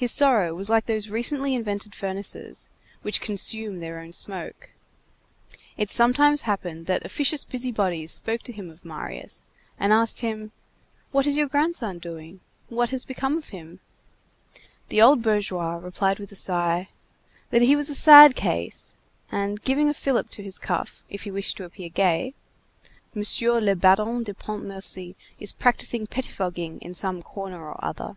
His 0.00 0.12
sorrow 0.12 0.54
was 0.54 0.70
like 0.70 0.86
those 0.86 1.08
recently 1.08 1.56
invented 1.56 1.92
furnaces 1.92 2.68
which 3.02 3.20
consume 3.20 3.80
their 3.80 3.98
own 3.98 4.12
smoke. 4.12 4.70
It 5.76 5.90
sometimes 5.90 6.42
happened 6.42 6.86
that 6.86 7.04
officious 7.04 7.44
busybodies 7.44 8.12
spoke 8.12 8.42
to 8.42 8.52
him 8.52 8.70
of 8.70 8.84
Marius, 8.84 9.44
and 9.76 9.92
asked 9.92 10.20
him: 10.20 10.52
"What 11.10 11.26
is 11.26 11.36
your 11.36 11.48
grandson 11.48 11.98
doing?" 11.98 12.38
"What 12.68 12.90
has 12.90 13.04
become 13.04 13.36
of 13.36 13.48
him?" 13.48 13.80
The 14.88 15.02
old 15.02 15.20
bourgeois 15.20 15.74
replied 15.78 16.20
with 16.20 16.30
a 16.30 16.36
sigh, 16.36 16.90
that 17.50 17.62
he 17.62 17.74
was 17.74 17.90
a 17.90 17.94
sad 17.96 18.36
case, 18.36 18.94
and 19.32 19.60
giving 19.64 19.88
a 19.88 19.94
fillip 19.94 20.30
to 20.30 20.44
his 20.44 20.60
cuff, 20.60 21.02
if 21.10 21.24
he 21.24 21.32
wished 21.32 21.56
to 21.56 21.64
appear 21.64 21.88
gay: 21.88 22.34
"Monsieur 23.16 23.60
le 23.60 23.74
Baron 23.74 24.22
de 24.22 24.32
Pontmercy 24.32 25.16
is 25.40 25.50
practising 25.50 26.06
pettifogging 26.06 26.78
in 26.82 26.94
some 26.94 27.20
corner 27.20 27.68
or 27.68 27.84
other." 27.84 28.14